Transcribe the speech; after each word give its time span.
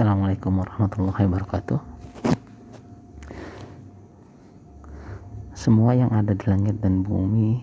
Assalamualaikum 0.00 0.64
warahmatullahi 0.64 1.28
wabarakatuh. 1.28 1.76
Semua 5.52 5.92
yang 5.92 6.08
ada 6.08 6.32
di 6.32 6.40
langit 6.48 6.80
dan 6.80 7.04
bumi 7.04 7.60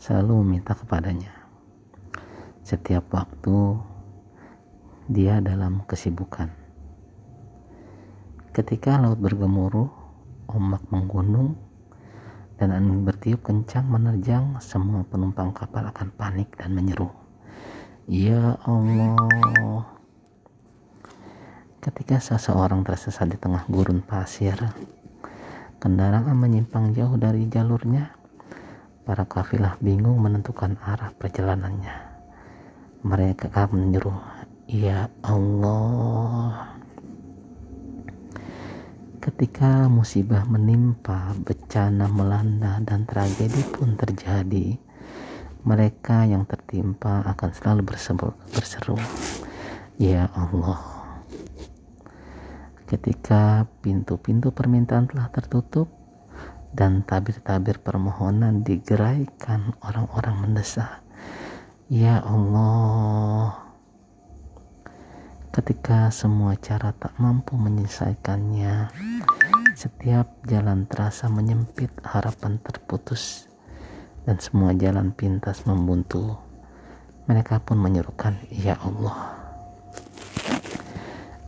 selalu 0.00 0.40
meminta 0.40 0.72
kepadanya. 0.72 1.36
Setiap 2.64 3.12
waktu 3.12 3.76
dia 5.12 5.44
dalam 5.44 5.84
kesibukan. 5.84 6.48
Ketika 8.56 8.96
laut 8.96 9.20
bergemuruh, 9.20 9.92
ombak 10.48 10.88
menggunung, 10.88 11.60
dan 12.56 12.72
angin 12.72 13.04
bertiup 13.04 13.44
kencang 13.44 13.84
menerjang, 13.84 14.56
semua 14.64 15.04
penumpang 15.04 15.52
kapal 15.52 15.92
akan 15.92 16.08
panik 16.16 16.56
dan 16.56 16.72
menyeru. 16.72 17.12
Ya 18.08 18.56
Allah. 18.64 19.93
Ketika 21.84 22.16
seseorang 22.16 22.80
tersesat 22.80 23.28
di 23.28 23.36
tengah 23.36 23.68
gurun 23.68 24.00
pasir, 24.00 24.56
kendaraan 25.76 26.32
menyimpang 26.32 26.96
jauh 26.96 27.20
dari 27.20 27.44
jalurnya, 27.44 28.08
para 29.04 29.28
kafilah 29.28 29.76
bingung 29.84 30.16
menentukan 30.16 30.80
arah 30.80 31.12
perjalanannya. 31.12 31.92
Mereka 33.04 33.52
akan 33.52 33.84
menyeru, 33.84 34.16
Ya 34.64 35.12
Allah. 35.20 36.72
Ketika 39.20 39.84
musibah 39.92 40.48
menimpa, 40.48 41.36
bencana 41.36 42.08
melanda, 42.08 42.80
dan 42.80 43.04
tragedi 43.04 43.60
pun 43.60 43.92
terjadi, 43.92 44.80
mereka 45.68 46.24
yang 46.24 46.48
tertimpa 46.48 47.28
akan 47.28 47.52
selalu 47.52 47.92
berseru, 48.48 48.96
Ya 50.00 50.32
Allah. 50.32 51.03
Ketika 52.94 53.66
pintu-pintu 53.82 54.54
permintaan 54.54 55.10
telah 55.10 55.26
tertutup 55.34 55.90
dan 56.70 57.02
tabir-tabir 57.02 57.82
permohonan 57.82 58.62
digeraikan 58.62 59.74
orang-orang 59.82 60.46
mendesak, 60.46 61.02
Ya 61.90 62.22
Allah. 62.22 63.58
Ketika 65.50 66.06
semua 66.14 66.54
cara 66.54 66.94
tak 66.94 67.18
mampu 67.18 67.58
menyelesaikannya, 67.58 68.94
setiap 69.74 70.30
jalan 70.46 70.86
terasa 70.86 71.26
menyempit, 71.26 71.90
harapan 72.06 72.62
terputus, 72.62 73.50
dan 74.22 74.38
semua 74.38 74.70
jalan 74.70 75.10
pintas 75.10 75.66
membuntu. 75.66 76.38
Mereka 77.26 77.58
pun 77.66 77.74
menyerukan, 77.74 78.38
"Ya 78.54 78.78
Allah." 78.78 79.43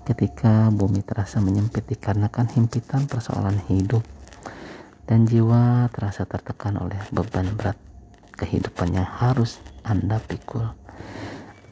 Ketika 0.06 0.70
bumi 0.70 1.02
terasa 1.02 1.42
menyempit 1.42 1.82
dikarenakan 1.90 2.46
himpitan 2.54 3.10
persoalan 3.10 3.58
hidup, 3.66 4.06
dan 5.02 5.26
jiwa 5.26 5.90
terasa 5.90 6.22
tertekan 6.30 6.78
oleh 6.78 7.02
beban 7.10 7.50
berat 7.58 7.74
kehidupan 8.38 8.94
yang 8.94 9.02
harus 9.02 9.58
Anda 9.82 10.22
pikul, 10.22 10.62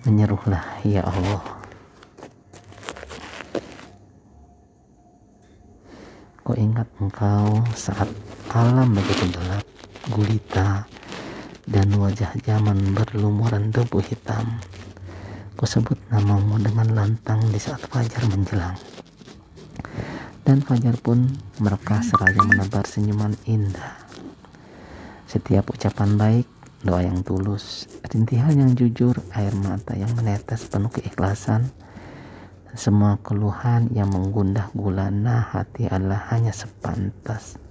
menyeruhlah, 0.03 0.83
"Ya 0.83 1.07
Allah." 1.07 1.63
Kau 6.43 6.59
ingat 6.59 6.91
engkau 6.99 7.63
saat 7.79 8.11
alam 8.51 8.99
begitu 8.99 9.31
gelap, 9.31 9.63
gulita, 10.11 10.91
dan 11.71 11.87
wajah 11.95 12.35
zaman 12.43 12.99
berlumuran 12.99 13.71
debu 13.71 14.03
hitam. 14.03 14.59
Kau 15.55 15.67
sebut 15.71 15.95
namamu 16.11 16.59
dengan 16.59 16.91
lantang 16.95 17.39
di 17.51 17.59
saat 17.63 17.83
fajar 17.87 18.27
menjelang. 18.31 18.75
Dan 20.45 20.61
fajar 20.61 20.99
pun 21.01 21.31
mereka 21.63 22.03
seraya 22.05 22.43
menebar 22.43 22.85
senyuman 22.85 23.33
indah. 23.49 23.97
Setiap 25.25 25.73
ucapan 25.73 26.19
baik, 26.19 26.47
doa 26.85 27.01
yang 27.01 27.25
tulus, 27.25 27.89
rintihan 28.11 28.53
yang 28.53 28.77
jujur, 28.77 29.17
air 29.33 29.55
mata 29.57 29.97
yang 29.97 30.13
menetes 30.19 30.69
penuh 30.69 30.93
keikhlasan, 30.93 31.73
semua 32.75 33.23
keluhan 33.23 33.89
yang 33.95 34.11
menggundah 34.11 34.75
gulana 34.75 35.47
hati 35.55 35.87
adalah 35.87 36.27
hanya 36.35 36.51
sepantas 36.51 37.63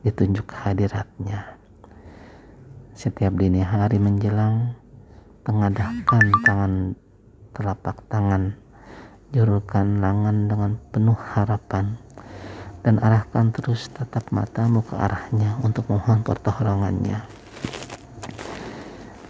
ditunjuk 0.00 0.48
hadiratnya. 0.48 1.60
Setiap 2.96 3.36
dini 3.36 3.60
hari 3.60 4.00
menjelang, 4.00 4.76
tengadahkan 5.42 6.24
tangan 6.44 6.72
telapak 7.56 8.00
tangan, 8.06 8.54
jurulkan 9.34 9.98
langan 9.98 10.46
dengan 10.46 10.72
penuh 10.94 11.16
harapan, 11.16 11.98
dan 12.80 12.96
arahkan 13.02 13.52
terus 13.52 13.92
tatap 13.92 14.30
matamu 14.32 14.80
ke 14.80 14.96
arahnya 14.96 15.60
untuk 15.60 15.90
mohon 15.90 16.24
pertolongannya. 16.24 17.24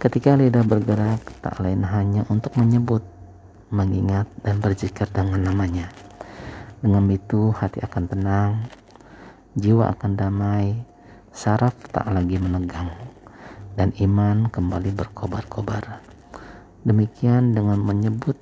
Ketika 0.01 0.33
lidah 0.33 0.65
bergerak, 0.65 1.21
tak 1.45 1.61
lain 1.61 1.85
hanya 1.85 2.25
untuk 2.31 2.57
menyebut 2.57 3.05
mengingat 3.69 4.25
dan 4.41 4.57
berzikir 4.57 5.05
dengan 5.13 5.45
namanya. 5.45 5.93
Dengan 6.81 7.05
itu 7.13 7.53
hati 7.53 7.85
akan 7.85 8.03
tenang, 8.09 8.65
jiwa 9.53 9.93
akan 9.93 10.11
damai, 10.17 10.81
saraf 11.29 11.77
tak 11.93 12.09
lagi 12.09 12.41
menegang, 12.41 12.89
dan 13.77 13.95
iman 14.01 14.51
kembali 14.51 14.91
berkobar-kobar. 14.95 16.03
Demikian 16.83 17.53
dengan 17.53 17.79
menyebut 17.79 18.35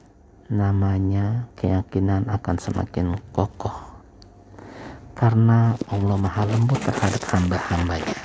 namanya, 0.49 1.49
keyakinan 1.59 2.25
akan 2.31 2.55
semakin 2.57 3.19
kokoh. 3.35 3.75
Karena 5.13 5.75
Allah 5.91 6.15
maha 6.15 6.47
lembut 6.47 6.79
terhadap 6.79 7.21
hamba-hambanya. 7.29 8.19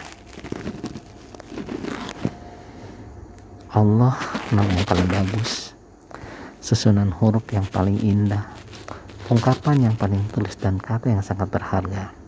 Allah 3.75 4.15
nama 4.55 4.71
yang 4.71 4.87
paling 4.87 5.11
bagus 5.11 5.75
susunan 6.65 7.13
huruf 7.13 7.45
yang 7.53 7.69
paling 7.69 8.01
indah, 8.01 8.49
ungkapan 9.29 9.93
yang 9.93 9.95
paling 10.01 10.25
tulis 10.33 10.57
dan 10.57 10.81
kata 10.81 11.13
yang 11.13 11.21
sangat 11.21 11.53
berharga. 11.53 12.24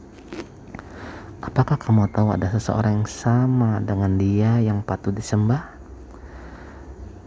Apakah 1.56 1.80
kamu 1.80 2.12
tahu 2.12 2.36
ada 2.36 2.52
seseorang 2.52 3.00
yang 3.00 3.08
sama 3.08 3.80
dengan 3.80 4.20
dia 4.20 4.60
yang 4.60 4.84
patut 4.84 5.16
disembah? 5.16 5.64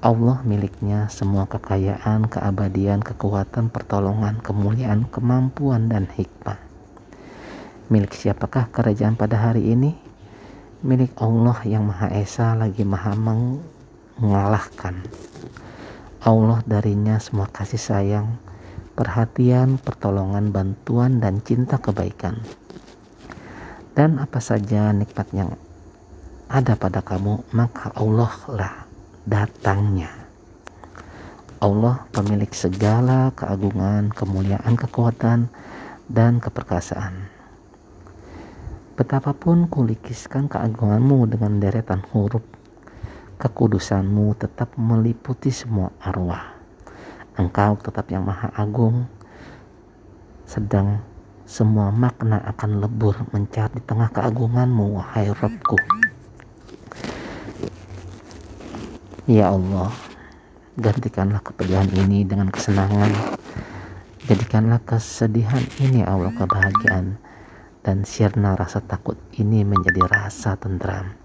Allah 0.05 0.45
miliknya 0.45 1.09
semua 1.09 1.49
kekayaan, 1.49 2.29
keabadian, 2.29 3.01
kekuatan, 3.01 3.73
pertolongan, 3.73 4.37
kemuliaan, 4.37 5.09
kemampuan, 5.09 5.89
dan 5.89 6.05
hikmah. 6.13 6.61
Milik 7.89 8.13
siapakah 8.13 8.69
kerajaan 8.69 9.17
pada 9.17 9.49
hari 9.49 9.73
ini? 9.73 9.97
Milik 10.85 11.17
Allah 11.17 11.57
yang 11.65 11.89
Maha 11.89 12.13
Esa 12.13 12.53
lagi 12.53 12.85
Maha 12.85 13.17
mengalahkan. 13.17 15.09
Allah 16.21 16.61
darinya 16.69 17.17
semua 17.17 17.49
kasih 17.49 17.81
sayang, 17.81 18.37
perhatian, 18.93 19.81
pertolongan, 19.81 20.53
bantuan, 20.53 21.17
dan 21.17 21.41
cinta 21.41 21.81
kebaikan. 21.81 22.37
Dan 23.99 24.15
apa 24.15 24.39
saja 24.39 24.95
nikmat 24.95 25.27
yang 25.35 25.59
ada 26.47 26.79
pada 26.79 27.03
kamu, 27.03 27.43
maka 27.51 27.91
Allah 27.99 28.31
lah 28.47 28.87
datangnya. 29.27 30.07
Allah 31.59 32.07
pemilik 32.15 32.47
segala 32.55 33.35
keagungan, 33.35 34.07
kemuliaan, 34.15 34.79
kekuatan, 34.79 35.51
dan 36.07 36.39
keperkasaan. 36.39 37.27
Betapapun 38.95 39.67
kulikiskan 39.67 40.47
keagunganmu 40.47 41.27
dengan 41.27 41.59
deretan 41.59 41.99
huruf 42.15 42.47
kekudusanmu 43.35 44.31
tetap 44.39 44.79
meliputi 44.79 45.51
semua 45.51 45.91
arwah. 45.99 46.55
Engkau 47.35 47.75
tetap 47.75 48.07
yang 48.07 48.23
maha 48.23 48.47
agung, 48.55 49.11
sedang 50.47 51.03
semua 51.49 51.89
makna 51.89 52.37
akan 52.45 52.77
lebur 52.77 53.25
mencari 53.33 53.73
di 53.73 53.81
tengah 53.81 54.13
keagunganmu, 54.13 55.01
wahai 55.01 55.33
Rabbku. 55.33 55.81
Ya 59.25 59.49
Allah, 59.49 59.89
gantikanlah 60.77 61.41
kepedihan 61.41 61.89
ini 61.89 62.21
dengan 62.21 62.53
kesenangan. 62.53 63.33
Jadikanlah 64.29 64.77
kesedihan 64.85 65.65
ini 65.81 66.05
Allah 66.05 66.29
kebahagiaan 66.37 67.17
dan 67.81 68.05
sirna 68.05 68.53
rasa 68.53 68.85
takut 68.85 69.17
ini 69.33 69.65
menjadi 69.65 70.05
rasa 70.05 70.53
tentram. 70.53 71.17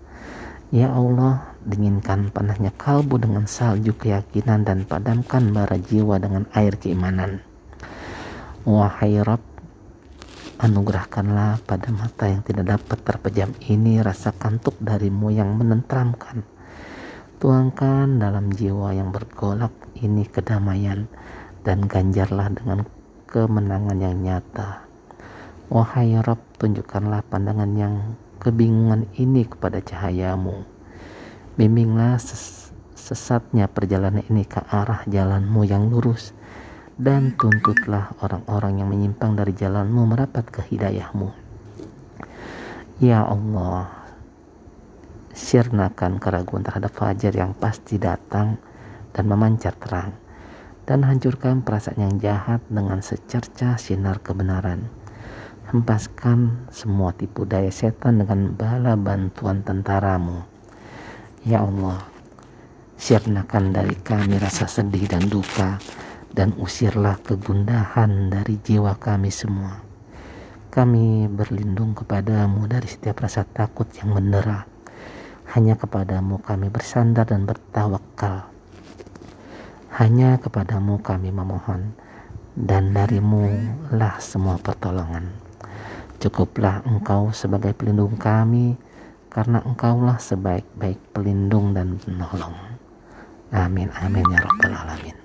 Ya 0.72 0.88
Allah, 0.88 1.52
dinginkan 1.68 2.32
panahnya 2.32 2.72
kalbu 2.72 3.20
dengan 3.20 3.44
salju 3.44 3.92
keyakinan 3.92 4.64
dan 4.64 4.88
padamkan 4.88 5.52
bara 5.52 5.76
jiwa 5.76 6.16
dengan 6.16 6.48
air 6.56 6.80
keimanan. 6.80 7.44
Wahai 8.64 9.20
Rabb, 9.20 9.53
anugerahkanlah 10.64 11.60
pada 11.68 11.92
mata 11.92 12.24
yang 12.24 12.40
tidak 12.40 12.80
dapat 12.80 12.98
terpejam 13.04 13.52
ini 13.68 14.00
rasa 14.00 14.32
kantuk 14.32 14.72
darimu 14.80 15.28
yang 15.28 15.52
menentramkan. 15.60 16.40
Tuangkan 17.36 18.16
dalam 18.16 18.48
jiwa 18.48 18.96
yang 18.96 19.12
bergolak 19.12 19.76
ini 20.00 20.24
kedamaian 20.24 21.04
dan 21.68 21.84
ganjarlah 21.84 22.48
dengan 22.48 22.88
kemenangan 23.28 23.98
yang 24.00 24.16
nyata. 24.24 24.88
Wahai 25.68 26.16
Rob, 26.24 26.40
tunjukkanlah 26.56 27.20
pandangan 27.28 27.68
yang 27.76 28.16
kebingungan 28.40 29.04
ini 29.20 29.44
kepada 29.44 29.84
cahayamu. 29.84 30.64
Bimbinglah 31.60 32.16
ses 32.16 32.72
sesatnya 32.96 33.68
perjalanan 33.68 34.24
ini 34.32 34.48
ke 34.48 34.64
arah 34.64 35.04
jalanmu 35.04 35.68
yang 35.68 35.92
lurus 35.92 36.32
dan 36.94 37.34
tuntutlah 37.34 38.14
orang-orang 38.22 38.78
yang 38.78 38.88
menyimpang 38.90 39.34
dari 39.34 39.50
jalanmu 39.50 40.06
merapat 40.06 40.46
ke 40.46 40.62
hidayahmu. 40.62 41.26
Ya 43.02 43.26
Allah, 43.26 43.90
sirnakan 45.34 46.22
keraguan 46.22 46.62
terhadap 46.62 46.94
fajar 46.94 47.34
yang 47.34 47.50
pasti 47.58 47.98
datang 47.98 48.62
dan 49.10 49.24
memancar 49.26 49.74
terang 49.74 50.14
dan 50.86 51.02
hancurkan 51.02 51.66
perasaan 51.66 51.98
yang 51.98 52.14
jahat 52.22 52.62
dengan 52.70 53.02
secerca 53.02 53.74
sinar 53.74 54.22
kebenaran. 54.22 54.86
Hempaskan 55.74 56.70
semua 56.70 57.10
tipu 57.10 57.42
daya 57.42 57.74
setan 57.74 58.22
dengan 58.22 58.54
bala 58.54 58.94
bantuan 58.94 59.66
tentaramu. 59.66 60.46
Ya 61.42 61.66
Allah, 61.66 61.98
sirnakan 62.94 63.74
dari 63.74 63.98
kami 63.98 64.38
rasa 64.38 64.70
sedih 64.70 65.10
dan 65.10 65.26
duka 65.26 65.82
dan 66.34 66.50
usirlah 66.58 67.22
kegundahan 67.22 68.28
dari 68.28 68.58
jiwa 68.58 68.98
kami 68.98 69.30
semua. 69.30 69.78
Kami 70.74 71.30
berlindung 71.30 71.94
kepadamu 71.94 72.66
dari 72.66 72.90
setiap 72.90 73.22
rasa 73.22 73.46
takut 73.46 73.86
yang 73.94 74.10
mendera. 74.10 74.66
Hanya 75.54 75.78
kepadamu 75.78 76.42
kami 76.42 76.66
bersandar 76.66 77.30
dan 77.30 77.46
bertawakal. 77.46 78.50
Hanya 79.94 80.42
kepadamu 80.42 80.98
kami 80.98 81.30
memohon 81.30 81.94
dan 82.58 82.90
darimu 82.90 83.54
lah 83.94 84.18
semua 84.18 84.58
pertolongan. 84.58 85.30
Cukuplah 86.18 86.82
engkau 86.82 87.30
sebagai 87.30 87.70
pelindung 87.78 88.18
kami 88.18 88.74
karena 89.30 89.62
engkaulah 89.62 90.18
sebaik-baik 90.18 90.98
pelindung 91.14 91.70
dan 91.70 92.02
penolong. 92.02 92.58
Amin 93.54 93.94
amin 94.02 94.26
ya 94.34 94.42
rabbal 94.42 94.74
alamin. 94.74 95.23